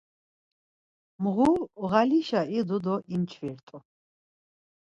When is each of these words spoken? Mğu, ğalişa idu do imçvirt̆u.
Mğu, 1.21 1.49
ğalişa 1.89 2.41
idu 2.57 2.77
do 2.85 2.95
imçvirt̆u. 3.13 3.77